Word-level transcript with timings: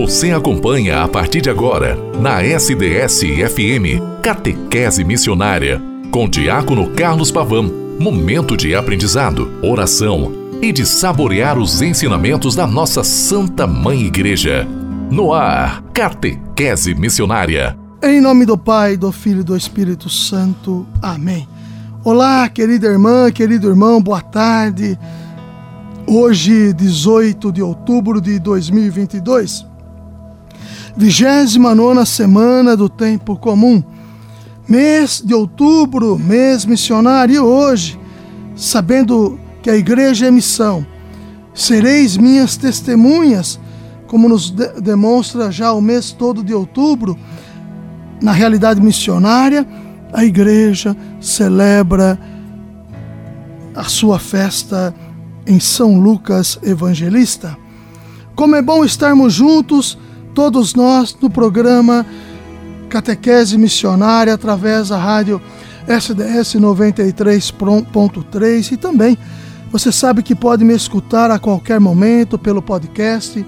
Você 0.00 0.30
acompanha 0.30 1.02
a 1.02 1.06
partir 1.06 1.42
de 1.42 1.50
agora, 1.50 1.94
na 2.18 2.42
SDS-FM, 2.42 4.00
Catequese 4.22 5.04
Missionária, 5.04 5.78
com 6.10 6.26
Diácono 6.26 6.88
Carlos 6.94 7.30
Pavão. 7.30 7.70
Momento 7.98 8.56
de 8.56 8.74
aprendizado, 8.74 9.50
oração 9.62 10.32
e 10.62 10.72
de 10.72 10.86
saborear 10.86 11.58
os 11.58 11.82
ensinamentos 11.82 12.56
da 12.56 12.66
nossa 12.66 13.04
Santa 13.04 13.66
Mãe 13.66 14.00
Igreja. 14.00 14.66
No 15.10 15.34
ar, 15.34 15.82
Catequese 15.92 16.94
Missionária. 16.94 17.76
Em 18.02 18.22
nome 18.22 18.46
do 18.46 18.56
Pai, 18.56 18.96
do 18.96 19.12
Filho 19.12 19.40
e 19.40 19.44
do 19.44 19.54
Espírito 19.54 20.08
Santo. 20.08 20.86
Amém. 21.02 21.46
Olá, 22.02 22.48
querida 22.48 22.86
irmã, 22.86 23.30
querido 23.30 23.68
irmão, 23.68 24.00
boa 24.00 24.22
tarde. 24.22 24.98
Hoje, 26.06 26.72
18 26.72 27.52
de 27.52 27.62
outubro 27.62 28.18
de 28.18 28.38
2022, 28.38 29.68
29 30.96 32.06
semana 32.06 32.76
do 32.76 32.88
tempo 32.88 33.36
comum, 33.36 33.82
mês 34.68 35.22
de 35.24 35.34
outubro, 35.34 36.18
mês 36.18 36.64
missionário. 36.64 37.34
E 37.34 37.38
hoje, 37.38 37.98
sabendo 38.56 39.38
que 39.62 39.70
a 39.70 39.76
igreja 39.76 40.26
é 40.26 40.30
missão, 40.30 40.86
sereis 41.54 42.16
minhas 42.16 42.56
testemunhas, 42.56 43.58
como 44.06 44.28
nos 44.28 44.50
de 44.50 44.66
demonstra 44.80 45.52
já 45.52 45.72
o 45.72 45.80
mês 45.80 46.12
todo 46.12 46.42
de 46.42 46.52
outubro, 46.52 47.18
na 48.20 48.32
realidade 48.32 48.80
missionária, 48.80 49.66
a 50.12 50.24
igreja 50.24 50.96
celebra 51.20 52.18
a 53.74 53.84
sua 53.84 54.18
festa 54.18 54.94
em 55.46 55.60
São 55.60 55.98
Lucas 55.98 56.58
Evangelista. 56.62 57.56
Como 58.34 58.56
é 58.56 58.62
bom 58.62 58.84
estarmos 58.84 59.32
juntos, 59.32 59.98
todos 60.34 60.74
nós, 60.74 61.16
no 61.20 61.30
programa 61.30 62.04
Catequese 62.88 63.56
Missionária, 63.58 64.34
através 64.34 64.88
da 64.88 64.98
rádio 64.98 65.40
SDS 65.86 66.56
93.3 66.56 68.72
e 68.72 68.76
também 68.76 69.16
você 69.70 69.92
sabe 69.92 70.22
que 70.22 70.34
pode 70.34 70.64
me 70.64 70.74
escutar 70.74 71.30
a 71.30 71.38
qualquer 71.38 71.78
momento 71.78 72.38
pelo 72.38 72.60
podcast, 72.60 73.46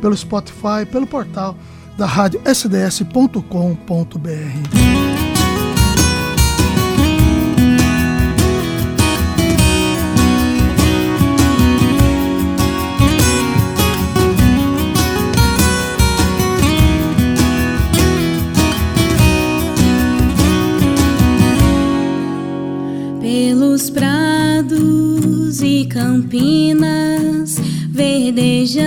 pelo 0.00 0.16
Spotify, 0.16 0.86
pelo 0.90 1.06
portal 1.06 1.56
da 1.96 2.06
rádio 2.06 2.40
sds.com.br. 2.44 3.42
campinas 25.94 27.56
verdejantes 27.90 28.84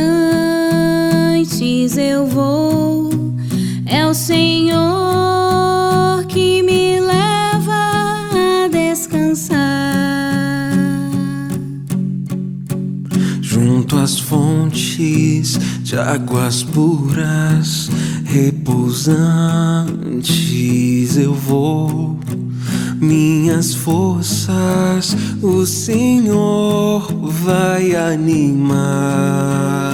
eu 1.97 2.27
vou, 2.27 3.09
é 3.85 4.05
o 4.05 4.13
Senhor 4.13 4.75
que 6.27 6.61
me 6.63 6.99
leva 6.99 7.73
a 8.65 8.67
descansar. 8.69 9.57
Junto 13.41 13.97
às 13.97 14.19
fontes 14.19 15.57
de 15.83 15.97
águas 15.97 16.63
puras, 16.63 17.89
repousantes 18.25 19.87
eu 21.17 21.33
vou 21.33 22.16
minhas 22.99 23.73
forças 23.73 25.15
o 25.41 25.65
Senhor 25.65 27.07
vai 27.23 27.95
animar. 27.95 29.86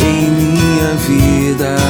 em 0.00 0.30
minha 0.30 0.94
vida. 1.06 1.83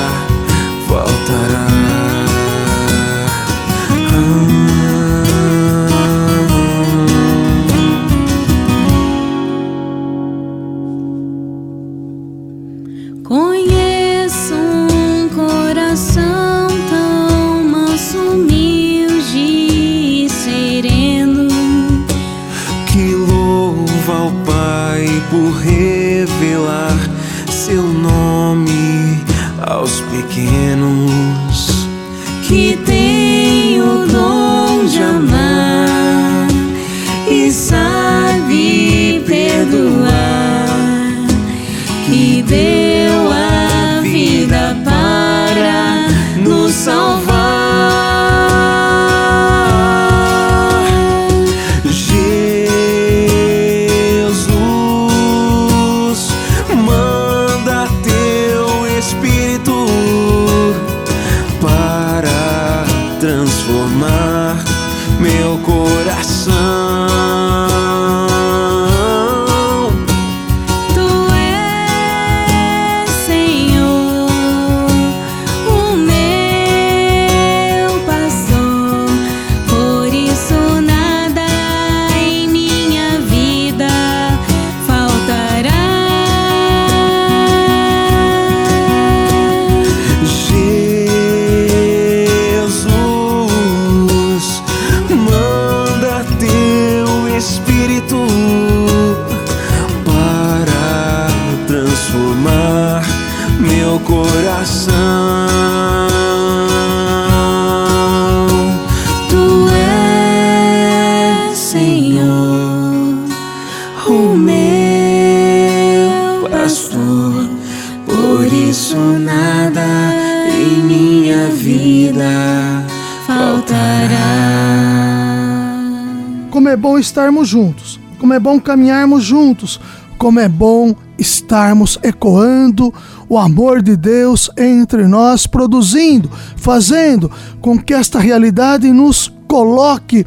Juntos, 127.48 128.00
como 128.18 128.32
é 128.32 128.38
bom 128.38 128.60
caminharmos 128.60 129.24
juntos, 129.24 129.80
como 130.18 130.40
é 130.40 130.48
bom 130.48 130.94
estarmos 131.18 131.98
ecoando 132.02 132.92
o 133.28 133.38
amor 133.38 133.82
de 133.82 133.96
Deus 133.96 134.50
entre 134.56 135.06
nós, 135.06 135.46
produzindo, 135.46 136.30
fazendo 136.56 137.30
com 137.60 137.78
que 137.78 137.94
esta 137.94 138.18
realidade 138.18 138.90
nos 138.90 139.32
coloque 139.46 140.26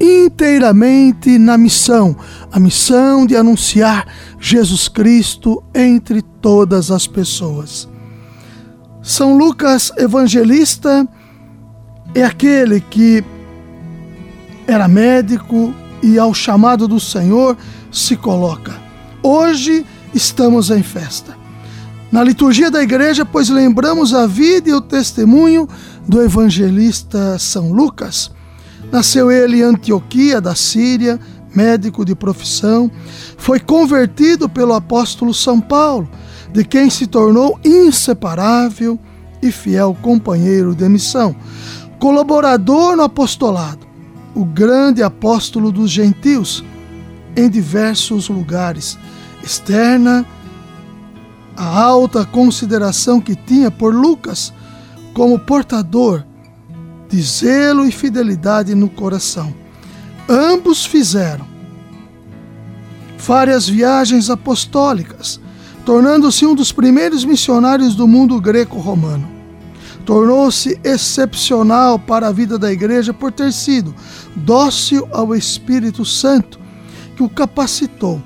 inteiramente 0.00 1.38
na 1.38 1.56
missão, 1.56 2.16
a 2.50 2.58
missão 2.58 3.26
de 3.26 3.36
anunciar 3.36 4.06
Jesus 4.40 4.88
Cristo 4.88 5.62
entre 5.74 6.22
todas 6.22 6.90
as 6.90 7.06
pessoas. 7.06 7.88
São 9.02 9.36
Lucas 9.36 9.92
Evangelista 9.96 11.06
é 12.14 12.24
aquele 12.24 12.80
que 12.80 13.24
era 14.66 14.88
médico 14.88 15.74
e, 16.04 16.18
ao 16.18 16.34
chamado 16.34 16.86
do 16.86 17.00
Senhor, 17.00 17.56
se 17.90 18.14
coloca. 18.14 18.74
Hoje 19.22 19.86
estamos 20.12 20.70
em 20.70 20.82
festa. 20.82 21.34
Na 22.12 22.22
liturgia 22.22 22.70
da 22.70 22.82
igreja, 22.82 23.24
pois 23.24 23.48
lembramos 23.48 24.12
a 24.12 24.26
vida 24.26 24.68
e 24.68 24.74
o 24.74 24.82
testemunho 24.82 25.66
do 26.06 26.22
evangelista 26.22 27.38
São 27.38 27.72
Lucas. 27.72 28.30
Nasceu 28.92 29.30
ele 29.30 29.60
em 29.60 29.62
Antioquia, 29.62 30.42
da 30.42 30.54
Síria, 30.54 31.18
médico 31.54 32.04
de 32.04 32.14
profissão. 32.14 32.90
Foi 33.38 33.58
convertido 33.58 34.46
pelo 34.46 34.74
apóstolo 34.74 35.32
São 35.32 35.58
Paulo, 35.58 36.06
de 36.52 36.64
quem 36.64 36.90
se 36.90 37.06
tornou 37.06 37.58
inseparável 37.64 39.00
e 39.42 39.50
fiel 39.50 39.96
companheiro 40.02 40.74
de 40.74 40.86
missão. 40.86 41.34
Colaborador 41.98 42.94
no 42.94 43.04
apostolado, 43.04 43.83
o 44.34 44.44
grande 44.44 45.02
apóstolo 45.02 45.70
dos 45.70 45.90
gentios, 45.90 46.64
em 47.36 47.48
diversos 47.48 48.28
lugares 48.28 48.98
externa 49.42 50.24
a 51.56 51.80
alta 51.80 52.24
consideração 52.24 53.20
que 53.20 53.36
tinha 53.36 53.70
por 53.70 53.94
Lucas 53.94 54.52
como 55.12 55.38
portador 55.38 56.24
de 57.08 57.22
zelo 57.22 57.86
e 57.86 57.92
fidelidade 57.92 58.74
no 58.74 58.88
coração. 58.88 59.54
Ambos 60.28 60.84
fizeram 60.84 61.46
várias 63.18 63.68
viagens 63.68 64.28
apostólicas, 64.30 65.40
tornando-se 65.84 66.44
um 66.44 66.54
dos 66.54 66.72
primeiros 66.72 67.24
missionários 67.24 67.94
do 67.94 68.08
mundo 68.08 68.40
greco-romano. 68.40 69.33
Tornou-se 70.04 70.78
excepcional 70.84 71.98
para 71.98 72.28
a 72.28 72.32
vida 72.32 72.58
da 72.58 72.70
igreja 72.70 73.14
por 73.14 73.32
ter 73.32 73.52
sido 73.52 73.94
dócil 74.36 75.08
ao 75.12 75.34
Espírito 75.34 76.04
Santo, 76.04 76.60
que 77.16 77.22
o 77.22 77.28
capacitou 77.28 78.20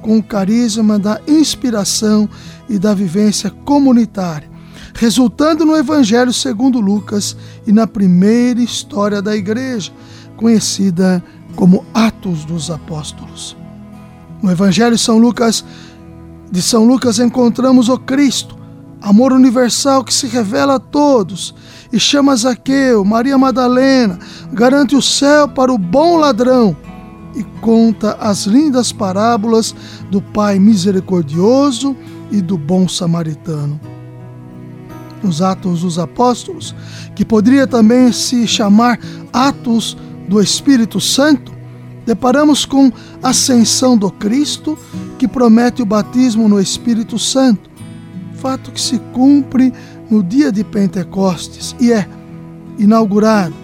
com 0.00 0.18
o 0.18 0.22
carisma 0.22 0.98
da 0.98 1.20
inspiração 1.26 2.28
e 2.68 2.78
da 2.78 2.92
vivência 2.92 3.50
comunitária, 3.50 4.50
resultando 4.94 5.64
no 5.64 5.76
Evangelho 5.76 6.32
segundo 6.32 6.78
Lucas 6.78 7.36
e 7.66 7.72
na 7.72 7.86
primeira 7.86 8.60
história 8.60 9.22
da 9.22 9.34
igreja, 9.34 9.90
conhecida 10.36 11.24
como 11.56 11.84
Atos 11.94 12.44
dos 12.44 12.70
Apóstolos. 12.70 13.56
No 14.42 14.50
Evangelho 14.50 14.98
São 14.98 15.16
Lucas, 15.16 15.64
de 16.50 16.60
São 16.60 16.84
Lucas 16.84 17.18
encontramos 17.18 17.88
o 17.88 17.98
Cristo, 17.98 18.56
amor 19.04 19.34
universal 19.34 20.02
que 20.02 20.14
se 20.14 20.26
revela 20.26 20.76
a 20.76 20.80
todos. 20.80 21.54
E 21.92 22.00
chama 22.00 22.34
Zaqueu, 22.34 23.04
Maria 23.04 23.36
Madalena, 23.36 24.18
garante 24.50 24.96
o 24.96 25.02
céu 25.02 25.46
para 25.46 25.72
o 25.72 25.78
bom 25.78 26.16
ladrão. 26.16 26.74
E 27.36 27.44
conta 27.60 28.16
as 28.18 28.46
lindas 28.46 28.92
parábolas 28.92 29.74
do 30.10 30.22
Pai 30.22 30.58
misericordioso 30.58 31.94
e 32.30 32.40
do 32.40 32.56
bom 32.56 32.88
samaritano. 32.88 33.78
Nos 35.22 35.42
Atos 35.42 35.82
dos 35.82 35.98
Apóstolos, 35.98 36.74
que 37.14 37.24
poderia 37.24 37.66
também 37.66 38.10
se 38.12 38.46
chamar 38.46 38.98
Atos 39.32 39.96
do 40.28 40.40
Espírito 40.40 41.00
Santo, 41.00 41.52
deparamos 42.06 42.64
com 42.64 42.90
a 43.22 43.30
ascensão 43.30 43.96
do 43.96 44.10
Cristo, 44.10 44.78
que 45.18 45.28
promete 45.28 45.82
o 45.82 45.86
batismo 45.86 46.48
no 46.48 46.60
Espírito 46.60 47.18
Santo, 47.18 47.73
fato 48.44 48.70
que 48.70 48.80
se 48.80 48.98
cumpre 49.14 49.72
no 50.10 50.22
dia 50.22 50.52
de 50.52 50.62
Pentecostes 50.62 51.74
e 51.80 51.90
é 51.90 52.06
inaugurado 52.78 53.54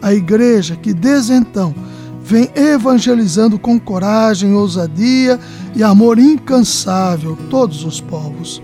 a 0.00 0.14
igreja 0.14 0.76
que 0.76 0.94
desde 0.94 1.32
então 1.32 1.74
vem 2.22 2.48
evangelizando 2.54 3.58
com 3.58 3.80
coragem, 3.80 4.54
ousadia 4.54 5.40
e 5.74 5.82
amor 5.82 6.20
incansável 6.20 7.36
todos 7.50 7.82
os 7.82 8.00
povos. 8.00 8.62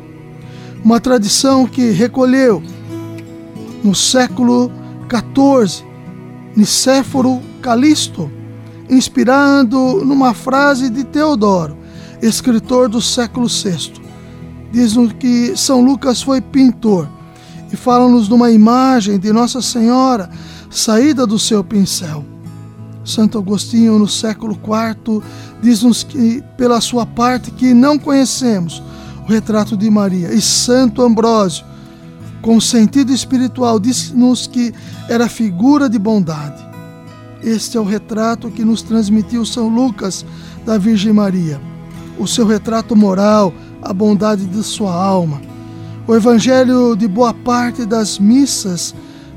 Uma 0.84 1.00
tradição 1.00 1.66
que 1.66 1.90
recolheu 1.90 2.62
no 3.82 3.96
século 3.96 4.70
XIV 5.10 5.84
Nicéforo 6.54 7.42
Calisto, 7.60 8.30
inspirando 8.88 10.04
numa 10.04 10.34
frase 10.34 10.88
de 10.88 11.02
Teodoro, 11.02 11.76
escritor 12.22 12.88
do 12.88 13.02
século 13.02 13.48
VI. 13.48 14.11
Diz-nos 14.72 15.12
que 15.12 15.56
São 15.56 15.84
Lucas 15.84 16.22
foi 16.22 16.40
pintor 16.40 17.08
e 17.70 17.76
fala-nos 17.76 18.26
de 18.26 18.34
uma 18.34 18.50
imagem 18.50 19.18
de 19.18 19.32
Nossa 19.32 19.60
Senhora 19.60 20.30
saída 20.70 21.26
do 21.26 21.38
seu 21.38 21.62
pincel. 21.62 22.24
Santo 23.04 23.36
Agostinho, 23.36 23.98
no 23.98 24.08
século 24.08 24.54
IV, 24.54 25.22
diz-nos 25.60 26.02
que, 26.02 26.42
pela 26.56 26.80
sua 26.80 27.04
parte, 27.04 27.50
que 27.50 27.74
não 27.74 27.98
conhecemos 27.98 28.82
o 29.26 29.30
retrato 29.30 29.76
de 29.76 29.90
Maria. 29.90 30.32
E 30.32 30.40
Santo 30.40 31.02
Ambrósio, 31.02 31.64
com 32.40 32.60
sentido 32.60 33.12
espiritual, 33.12 33.78
diz-nos 33.78 34.46
que 34.46 34.72
era 35.08 35.28
figura 35.28 35.88
de 35.88 35.98
bondade. 35.98 36.62
Este 37.42 37.76
é 37.76 37.80
o 37.80 37.84
retrato 37.84 38.50
que 38.50 38.64
nos 38.64 38.82
transmitiu 38.82 39.44
São 39.44 39.68
Lucas 39.68 40.24
da 40.64 40.78
Virgem 40.78 41.12
Maria. 41.12 41.60
O 42.18 42.26
seu 42.26 42.46
retrato 42.46 42.94
moral, 42.94 43.52
a 43.82 43.92
bondade 43.92 44.46
de 44.46 44.62
sua 44.62 44.94
alma. 44.94 45.42
O 46.06 46.14
evangelho 46.14 46.96
de 46.96 47.06
boa 47.06 47.34
parte 47.34 47.84
das 47.84 48.18
missas 48.18 48.94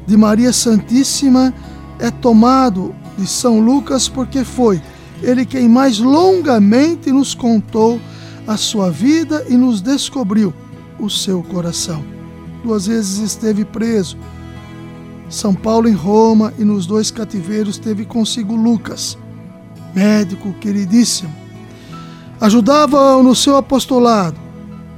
de 0.08 0.16
Maria 0.16 0.54
Santíssima 0.54 1.54
é 2.00 2.12
tomado 2.12 2.96
de 3.18 3.28
São 3.28 3.60
Lucas, 3.60 4.08
porque 4.08 4.44
foi 4.44 4.82
ele 5.22 5.46
quem 5.46 5.68
mais 5.68 6.00
longamente 6.00 7.12
nos 7.12 7.34
contou 7.34 8.00
a 8.48 8.58
sua 8.58 8.92
vida 8.92 9.46
e 9.50 9.56
nos 9.56 9.82
descobriu 9.82 10.54
o 11.00 11.10
seu 11.10 11.42
coração. 11.44 12.04
Duas 12.64 12.88
vezes 12.88 13.20
esteve 13.20 13.66
preso. 13.66 14.18
São 15.30 15.54
Paulo 15.54 15.88
em 15.88 15.94
Roma 15.94 16.54
e 16.58 16.64
nos 16.64 16.86
dois 16.86 17.10
cativeiros 17.10 17.78
teve 17.78 18.06
consigo 18.06 18.56
Lucas, 18.56 19.18
médico 19.94 20.54
queridíssimo. 20.54 21.45
Ajudava-o 22.40 23.24
no 23.24 23.34
seu 23.34 23.56
apostolado, 23.56 24.40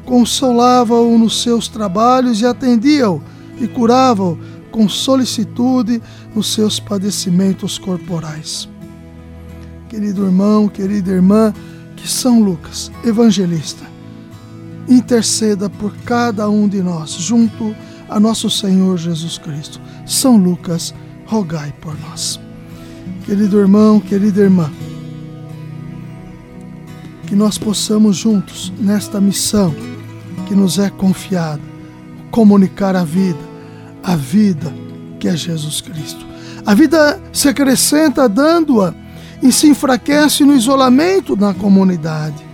consolava-o 0.06 1.17
nos 1.17 1.41
seus 1.41 1.67
trabalhos 1.67 2.41
e 2.41 2.46
atendia-o 2.46 3.22
e 3.60 3.67
curava-o 3.67 4.38
com 4.72 4.88
solicitude 4.88 6.01
nos 6.36 6.53
seus 6.53 6.79
padecimentos 6.79 7.77
corporais. 7.77 8.67
Querido 9.89 10.25
irmão, 10.25 10.67
querida 10.67 11.12
irmã, 11.12 11.53
que 11.96 12.08
São 12.08 12.41
Lucas, 12.41 12.91
evangelista, 13.03 13.86
interceda 14.88 15.70
por 15.70 15.96
cada 16.06 16.50
um 16.50 16.67
de 16.67 16.82
nós, 16.82 17.12
junto 17.12 17.75
a 18.10 18.20
nosso 18.20 18.50
Senhor 18.50 18.98
Jesus 18.98 19.38
Cristo. 19.38 19.79
São 20.06 20.38
Lucas, 20.38 20.94
rogai 21.25 21.74
por 21.82 21.98
nós. 22.00 22.39
Querido 23.25 23.60
irmão, 23.60 24.00
querida 24.00 24.41
irmã, 24.41 24.72
que 27.27 27.36
nós 27.36 27.57
possamos 27.57 28.15
juntos, 28.15 28.72
nesta 28.79 29.19
missão 29.19 29.75
que 30.48 30.55
nos 30.55 30.79
é 30.79 30.89
confiada, 30.89 31.62
comunicar 32.31 32.96
a 32.96 33.03
vida, 33.03 33.39
a 34.01 34.15
vida 34.15 34.74
que 35.19 35.27
é 35.27 35.36
Jesus 35.36 35.81
Cristo. 35.81 36.25
A 36.65 36.74
vida 36.74 37.22
se 37.34 37.50
acrescenta 37.50 38.29
dando-a 38.29 38.93
e 39.43 39.51
se 39.51 39.67
enfraquece 39.67 40.46
no 40.46 40.55
isolamento 40.55 41.36
na 41.36 41.53
comunidade. 41.53 42.46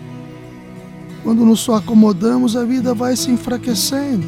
Quando 1.23 1.45
nos 1.45 1.59
só 1.59 1.75
acomodamos, 1.75 2.57
a 2.57 2.65
vida 2.65 2.95
vai 2.95 3.15
se 3.15 3.29
enfraquecendo. 3.29 4.27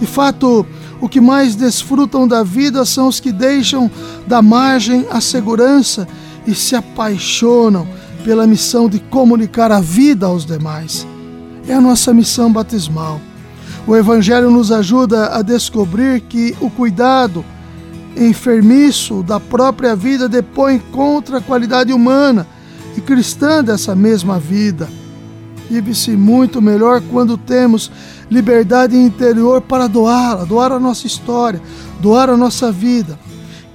De 0.00 0.06
fato, 0.06 0.66
o 1.00 1.08
que 1.08 1.20
mais 1.20 1.54
desfrutam 1.54 2.26
da 2.26 2.42
vida 2.42 2.84
são 2.86 3.08
os 3.08 3.20
que 3.20 3.30
deixam 3.30 3.90
da 4.26 4.40
margem 4.40 5.06
a 5.10 5.20
segurança 5.20 6.08
e 6.46 6.54
se 6.54 6.74
apaixonam 6.74 7.86
pela 8.24 8.46
missão 8.46 8.88
de 8.88 8.98
comunicar 8.98 9.70
a 9.72 9.80
vida 9.80 10.26
aos 10.26 10.44
demais. 10.44 11.06
É 11.68 11.74
a 11.74 11.80
nossa 11.80 12.12
missão 12.12 12.52
batismal 12.52 13.20
o 13.86 13.96
Evangelho 13.96 14.50
nos 14.50 14.70
ajuda 14.70 15.34
a 15.34 15.42
descobrir 15.42 16.20
que 16.20 16.56
o 16.60 16.70
cuidado 16.70 17.44
enfermiço 18.16 19.22
da 19.22 19.40
própria 19.40 19.96
vida 19.96 20.28
depõe 20.28 20.78
contra 20.92 21.38
a 21.38 21.40
qualidade 21.40 21.92
humana 21.92 22.46
e 22.96 23.00
cristã 23.00 23.62
dessa 23.64 23.94
mesma 23.96 24.38
vida. 24.38 24.88
Vive-se 25.68 26.12
muito 26.12 26.62
melhor 26.62 27.02
quando 27.10 27.36
temos 27.36 27.90
liberdade 28.30 28.96
interior 28.96 29.60
para 29.60 29.88
doá-la, 29.88 30.44
doar 30.44 30.72
a 30.72 30.78
nossa 30.78 31.06
história, 31.06 31.60
doar 32.00 32.30
a 32.30 32.36
nossa 32.36 32.70
vida. 32.70 33.18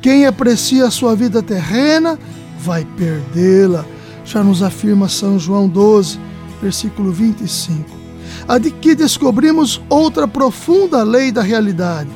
Quem 0.02 0.26
aprecia 0.26 0.86
a 0.86 0.92
sua 0.92 1.16
vida 1.16 1.42
terrena 1.42 2.18
vai 2.60 2.86
perdê-la. 2.96 3.84
Já 4.28 4.44
nos 4.44 4.62
afirma 4.62 5.08
São 5.08 5.40
João 5.40 5.70
12, 5.70 6.20
versículo 6.62 7.14
25. 7.14 7.90
Aqui 8.46 8.94
descobrimos 8.94 9.82
outra 9.90 10.28
profunda 10.28 11.02
lei 11.02 11.32
da 11.32 11.42
realidade, 11.42 12.10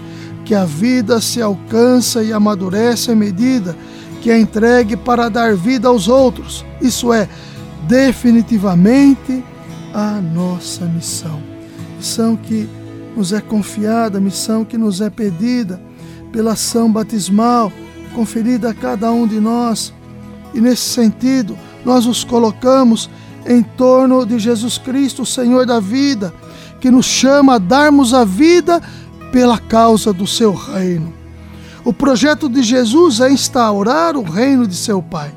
que 0.44 0.54
a 0.54 0.66
vida 0.66 1.22
se 1.22 1.42
alcança 1.42 2.22
e 2.22 2.34
amadurece 2.34 3.12
à 3.12 3.16
medida 3.16 3.78
que 4.22 4.30
é 4.30 4.38
entregue 4.38 4.98
para 4.98 5.30
dar 5.30 5.56
vida 5.56 5.88
aos 5.88 6.10
outros. 6.10 6.66
Isso 6.82 7.14
é, 7.14 7.30
definitivamente, 7.88 9.42
a 9.94 10.20
nossa 10.20 10.84
missão. 10.84 11.42
Missão 11.98 12.36
que 12.36 12.68
nos 13.16 13.32
é 13.32 13.40
confiada, 13.40 14.20
missão 14.20 14.66
que 14.66 14.78
nos 14.78 15.00
é 15.00 15.10
pedida 15.10 15.82
pela 16.30 16.52
ação 16.52 16.92
batismal 16.92 17.72
conferida 18.14 18.70
a 18.70 18.74
cada 18.74 19.10
um 19.12 19.26
de 19.26 19.40
nós. 19.40 19.94
E 20.54 20.60
nesse 20.60 20.84
sentido, 20.90 21.58
nós 21.86 22.06
nos 22.06 22.24
colocamos 22.24 23.10
em 23.46 23.64
torno 23.64 24.26
de 24.26 24.38
Jesus 24.40 24.78
Cristo, 24.78 25.24
o 25.24 25.26
Senhor 25.26 25.66
da 25.66 25.80
vida, 25.80 26.34
que 26.80 26.92
nos 26.92 27.06
chama 27.06 27.56
a 27.56 27.58
darmos 27.58 28.14
a 28.14 28.24
vida 28.24 28.82
pela 29.32 29.58
causa 29.58 30.12
do 30.12 30.28
seu 30.28 30.54
reino. 30.54 31.14
O 31.84 31.92
projeto 31.92 32.48
de 32.48 32.62
Jesus 32.62 33.20
é 33.20 33.32
instaurar 33.32 34.16
o 34.16 34.24
reino 34.24 34.68
de 34.68 34.76
seu 34.76 35.02
Pai. 35.02 35.34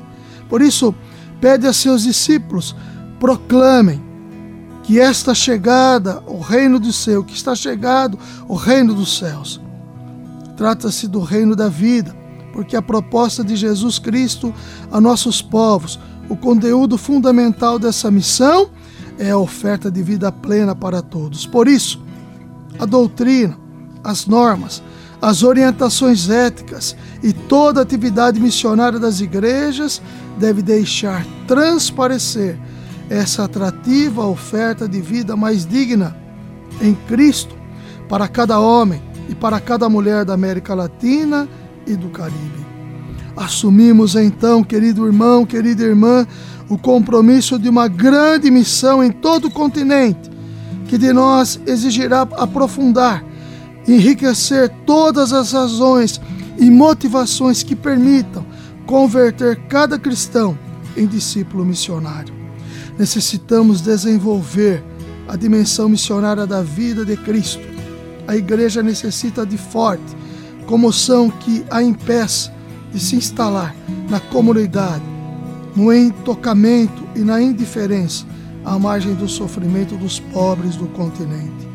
Por 0.47 0.61
isso, 0.61 0.93
pede 1.41 1.65
a 1.65 1.73
seus 1.73 2.03
discípulos: 2.03 2.75
proclamem 3.19 4.03
que 4.83 4.99
esta 4.99 5.33
chegada, 5.33 6.21
o 6.27 6.39
reino 6.39 6.79
do 6.79 6.93
céu, 6.93 7.23
que 7.23 7.33
está 7.33 7.55
chegado 7.55 8.19
o 8.47 8.55
reino 8.55 8.93
dos 8.93 9.17
céus. 9.17 9.59
Trata-se 10.55 11.07
do 11.07 11.19
reino 11.19 11.55
da 11.55 11.67
vida, 11.67 12.15
porque 12.53 12.75
a 12.75 12.81
proposta 12.81 13.43
de 13.43 13.55
Jesus 13.55 13.97
Cristo 13.97 14.53
a 14.91 15.01
nossos 15.01 15.41
povos, 15.41 15.99
o 16.29 16.35
conteúdo 16.35 16.97
fundamental 16.97 17.77
dessa 17.77 18.09
missão 18.09 18.69
é 19.17 19.31
a 19.31 19.37
oferta 19.37 19.89
de 19.89 20.01
vida 20.01 20.31
plena 20.31 20.75
para 20.75 21.01
todos. 21.01 21.45
Por 21.45 21.67
isso, 21.67 22.01
a 22.79 22.85
doutrina, 22.85 23.57
as 24.03 24.25
normas, 24.25 24.83
as 25.21 25.43
orientações 25.43 26.29
éticas 26.29 26.95
e 27.23 27.31
toda 27.31 27.81
atividade 27.81 28.39
missionária 28.39 28.99
das 28.99 29.21
igrejas 29.21 30.01
deve 30.37 30.61
deixar 30.61 31.25
transparecer 31.47 32.59
essa 33.09 33.45
atrativa 33.45 34.25
oferta 34.25 34.87
de 34.87 34.99
vida 34.99 35.35
mais 35.35 35.65
digna 35.65 36.15
em 36.81 36.93
Cristo 37.07 37.55
para 38.09 38.27
cada 38.27 38.59
homem 38.59 39.01
e 39.29 39.35
para 39.35 39.59
cada 39.59 39.87
mulher 39.87 40.25
da 40.25 40.33
América 40.33 40.73
Latina 40.73 41.47
e 41.87 41.95
do 41.95 42.09
Caribe. 42.09 42.64
Assumimos 43.35 44.15
então, 44.15 44.63
querido 44.63 45.05
irmão, 45.05 45.45
querida 45.45 45.83
irmã, 45.83 46.25
o 46.69 46.77
compromisso 46.77 47.59
de 47.59 47.67
uma 47.67 47.87
grande 47.87 48.49
missão 48.49 49.03
em 49.03 49.11
todo 49.11 49.45
o 49.45 49.51
continente, 49.51 50.29
que 50.87 50.97
de 50.97 51.11
nós 51.11 51.59
exigirá 51.65 52.21
aprofundar, 52.21 53.23
enriquecer 53.87 54.69
todas 54.85 55.33
as 55.33 55.51
razões 55.51 56.21
e 56.57 56.71
motivações 56.71 57.61
que 57.61 57.75
permitam 57.75 58.45
converter 58.85 59.57
cada 59.67 59.99
cristão 59.99 60.57
em 60.95 61.05
discípulo 61.05 61.65
missionário. 61.65 62.33
Necessitamos 62.97 63.81
desenvolver 63.81 64.81
a 65.27 65.35
dimensão 65.35 65.89
missionária 65.89 66.47
da 66.47 66.61
vida 66.61 67.03
de 67.03 67.17
Cristo. 67.17 67.61
A 68.27 68.35
igreja 68.35 68.81
necessita 68.81 69.45
de 69.45 69.57
forte 69.57 70.15
comoção 70.65 71.29
que 71.29 71.63
a 71.69 71.83
impeça 71.83 72.54
de 72.95 73.01
se 73.01 73.17
instalar 73.17 73.75
na 74.09 74.21
comunidade, 74.21 75.03
no 75.75 75.93
entocamento 75.93 77.03
e 77.13 77.19
na 77.19 77.41
indiferença 77.41 78.25
à 78.63 78.79
margem 78.79 79.13
do 79.13 79.27
sofrimento 79.27 79.97
dos 79.97 80.17
pobres 80.17 80.77
do 80.77 80.87
continente. 80.87 81.67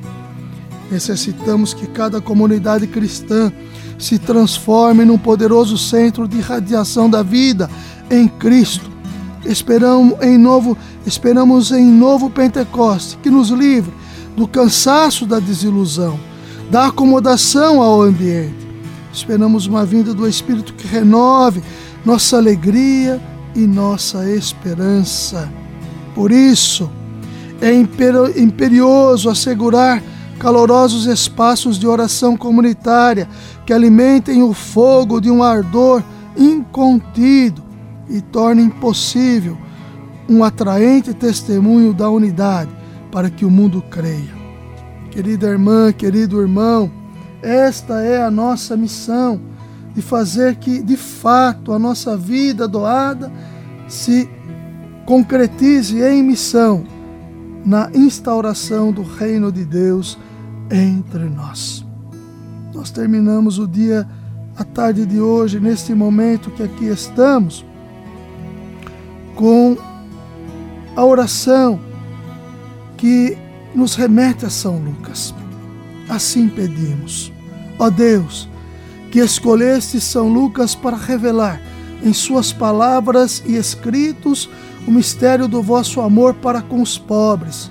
Necessitamos 0.91 1.75
que 1.75 1.87
cada 1.87 2.23
comunidade 2.23 2.87
cristã 2.87 3.53
se 3.99 4.19
transforme 4.19 5.05
num 5.05 5.19
poderoso 5.19 5.77
centro 5.77 6.27
de 6.27 6.41
radiação 6.41 7.09
da 7.09 7.23
vida 7.23 7.69
em 8.11 8.27
Cristo. 8.27 8.91
Esperamos 9.45 10.19
em 10.23 10.39
novo, 10.39 10.77
esperamos 11.05 11.71
em 11.71 11.85
novo 11.85 12.31
Pentecoste 12.31 13.19
que 13.19 13.29
nos 13.29 13.50
livre 13.50 13.93
do 14.35 14.49
cansaço 14.49 15.27
da 15.27 15.39
desilusão, 15.39 16.19
da 16.71 16.87
acomodação 16.87 17.83
ao 17.83 18.00
ambiente. 18.00 18.70
Esperamos 19.12 19.67
uma 19.67 19.85
vinda 19.85 20.14
do 20.14 20.26
Espírito 20.26 20.75
que 20.75 20.87
renove 20.87 21.62
nossa 22.05 22.37
alegria 22.37 23.21
e 23.55 23.67
nossa 23.67 24.29
esperança. 24.31 25.50
Por 26.14 26.31
isso, 26.31 26.90
é 27.61 27.73
imperioso 28.40 29.29
assegurar 29.29 30.02
calorosos 30.38 31.07
espaços 31.07 31.79
de 31.79 31.87
oração 31.87 32.37
comunitária 32.37 33.29
que 33.67 33.73
alimentem 33.73 34.43
o 34.43 34.55
fogo 34.55 35.21
de 35.21 35.31
um 35.31 35.43
ardor 35.43 36.02
incontido 36.37 37.62
e 38.09 38.21
tornem 38.21 38.71
possível 38.71 39.59
um 40.29 40.43
atraente 40.43 41.12
testemunho 41.12 41.93
da 41.93 42.09
unidade 42.09 42.71
para 43.12 43.29
que 43.29 43.45
o 43.45 43.50
mundo 43.50 43.83
creia. 43.90 44.40
Querida 45.11 45.49
irmã, 45.49 45.93
querido 45.93 46.40
irmão, 46.40 46.90
esta 47.42 48.00
é 48.00 48.23
a 48.23 48.30
nossa 48.30 48.76
missão 48.76 49.40
de 49.94 50.02
fazer 50.02 50.56
que, 50.56 50.82
de 50.82 50.97
fato, 50.97 51.73
a 51.73 51.78
nossa 51.78 52.16
vida 52.16 52.68
doada 52.68 53.30
se 53.88 54.28
concretize 55.04 56.00
em 56.00 56.23
missão 56.23 56.85
na 57.64 57.90
instauração 57.92 58.92
do 58.92 59.02
reino 59.02 59.50
de 59.50 59.64
Deus 59.64 60.18
entre 60.70 61.25
nós. 61.25 61.85
Nós 62.73 62.90
terminamos 62.90 63.59
o 63.59 63.66
dia, 63.66 64.09
a 64.56 64.64
tarde 64.64 65.04
de 65.04 65.20
hoje, 65.20 65.59
neste 65.59 65.92
momento 65.94 66.50
que 66.50 66.62
aqui 66.62 66.87
estamos, 66.87 67.64
com 69.35 69.76
a 70.94 71.04
oração 71.04 71.80
que 72.97 73.37
nos 73.75 73.94
remete 73.94 74.47
a 74.47 74.50
São 74.50 74.78
Lucas. 74.78 75.35
Assim 76.11 76.49
pedimos, 76.49 77.33
ó 77.79 77.88
Deus, 77.88 78.49
que 79.12 79.21
escolheste 79.21 80.00
São 80.00 80.29
Lucas 80.29 80.75
para 80.75 80.97
revelar 80.97 81.62
em 82.02 82.12
suas 82.12 82.52
palavras 82.52 83.40
e 83.47 83.55
escritos 83.55 84.50
o 84.88 84.90
mistério 84.90 85.47
do 85.47 85.62
vosso 85.62 86.00
amor 86.00 86.35
para 86.35 86.61
com 86.62 86.83
os 86.83 86.99
pobres. 86.99 87.71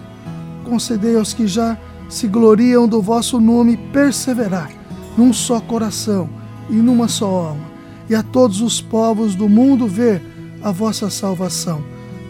Concedei 0.64 1.18
aos 1.18 1.34
que 1.34 1.48
já 1.48 1.78
se 2.08 2.28
gloriam 2.28 2.88
do 2.88 3.02
vosso 3.02 3.42
nome 3.42 3.76
perseverar 3.92 4.72
num 5.18 5.34
só 5.34 5.60
coração 5.60 6.30
e 6.70 6.76
numa 6.76 7.10
só 7.10 7.26
alma, 7.26 7.70
e 8.10 8.16
a 8.16 8.24
todos 8.24 8.62
os 8.62 8.80
povos 8.80 9.36
do 9.36 9.50
mundo 9.50 9.86
ver 9.86 10.22
a 10.62 10.72
vossa 10.72 11.10
salvação. 11.10 11.84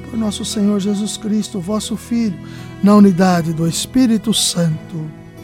Por 0.09 0.17
nosso 0.17 0.43
Senhor 0.43 0.79
Jesus 0.79 1.17
Cristo, 1.17 1.59
vosso 1.59 1.95
Filho, 1.95 2.39
na 2.81 2.95
unidade 2.95 3.53
do 3.53 3.67
Espírito 3.67 4.33
Santo. 4.33 5.19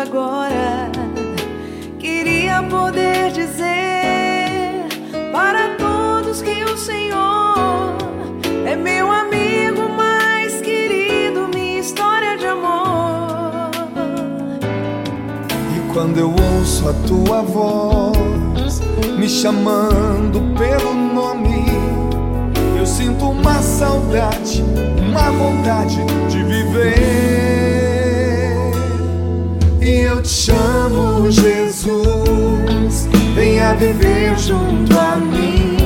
agora. 0.00 0.90
Queria 1.98 2.62
poder 2.62 3.30
dizer 3.32 4.86
para 5.30 5.76
todos 5.76 6.40
que 6.40 6.64
o 6.64 6.76
Senhor 6.76 7.96
é 8.66 8.74
meu 8.76 9.10
amigo 9.12 9.88
mais 9.90 10.60
querido, 10.60 11.48
minha 11.48 11.80
história 11.80 12.36
de 12.38 12.46
amor. 12.46 13.70
E 15.76 15.92
quando 15.92 16.18
eu 16.18 16.30
ouço 16.30 16.88
a 16.88 16.94
tua 17.06 17.42
voz 17.42 18.80
me 19.18 19.28
chamando 19.28 20.40
pelo 20.56 20.94
nome, 20.94 21.66
eu 22.78 22.86
sinto 22.86 23.26
uma 23.30 23.60
saudade, 23.60 24.64
uma 25.10 25.30
vontade 25.30 26.02
de 26.30 26.42
viver 26.42 27.09
eu 30.20 30.22
te 30.22 30.28
chamo, 30.28 31.30
Jesus, 31.30 33.08
venha 33.34 33.74
viver 33.74 34.38
junto 34.38 34.98
a 34.98 35.16
mim, 35.16 35.78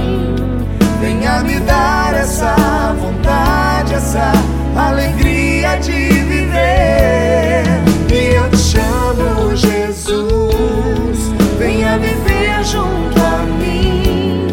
venha 1.01 1.41
me 1.43 1.61
dar 1.61 2.15
essa 2.15 2.57
vontade, 3.01 3.95
essa 3.95 4.33
alegria 4.77 5.77
de 5.77 5.93
viver. 5.93 7.63
E 8.11 8.35
eu 8.35 8.51
te 8.51 8.59
chamo, 8.59 9.55
Jesus, 9.55 11.33
venha 11.57 11.97
viver 11.99 12.65
junto 12.65 13.21
a 13.21 13.45
mim, 13.61 14.49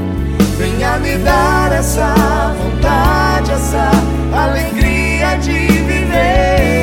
venha 0.59 0.97
me 0.99 1.17
dar 1.17 1.71
essa 1.71 2.53
vontade, 2.55 3.51
essa 3.51 3.89
alegria 4.31 5.37
de 5.37 5.57
viver. 5.57 6.80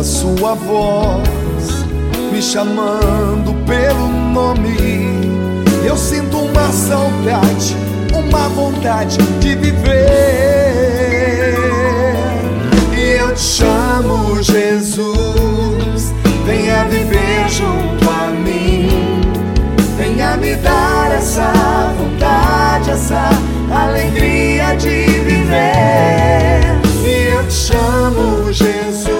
A 0.00 0.02
sua 0.02 0.54
voz 0.54 1.28
me 2.32 2.40
chamando 2.40 3.52
pelo 3.66 4.08
nome, 4.08 5.04
eu 5.84 5.94
sinto 5.94 6.38
uma 6.38 6.72
saudade, 6.72 7.76
uma 8.14 8.48
vontade 8.48 9.18
de 9.40 9.54
viver. 9.56 9.92
E 12.96 13.18
eu 13.20 13.34
te 13.34 13.40
chamo, 13.40 14.42
Jesus, 14.42 16.14
venha 16.46 16.84
viver 16.84 17.46
junto 17.50 18.08
a 18.08 18.28
mim. 18.28 18.88
Venha 19.98 20.34
me 20.38 20.54
dar 20.56 21.12
essa 21.12 21.52
vontade, 21.98 22.90
essa 22.90 23.28
alegria 23.70 24.74
de 24.76 25.04
viver. 25.20 26.80
E 27.04 27.34
eu 27.34 27.46
te 27.46 27.52
chamo, 27.52 28.50
Jesus, 28.50 29.19